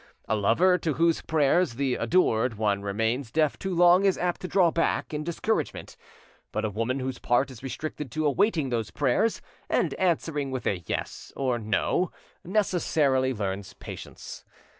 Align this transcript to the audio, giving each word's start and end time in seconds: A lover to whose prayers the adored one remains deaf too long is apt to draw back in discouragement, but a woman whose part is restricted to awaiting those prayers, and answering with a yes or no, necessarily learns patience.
A 0.27 0.35
lover 0.35 0.79
to 0.79 0.95
whose 0.95 1.21
prayers 1.21 1.75
the 1.75 1.93
adored 1.93 2.55
one 2.55 2.81
remains 2.81 3.29
deaf 3.31 3.59
too 3.59 3.75
long 3.75 4.03
is 4.03 4.17
apt 4.17 4.41
to 4.41 4.47
draw 4.47 4.71
back 4.71 5.13
in 5.13 5.23
discouragement, 5.23 5.95
but 6.51 6.65
a 6.65 6.71
woman 6.71 6.99
whose 6.99 7.19
part 7.19 7.51
is 7.51 7.61
restricted 7.61 8.09
to 8.13 8.25
awaiting 8.25 8.69
those 8.69 8.89
prayers, 8.89 9.43
and 9.69 9.93
answering 9.99 10.49
with 10.49 10.65
a 10.65 10.83
yes 10.87 11.31
or 11.35 11.59
no, 11.59 12.11
necessarily 12.43 13.31
learns 13.31 13.73
patience. 13.73 14.43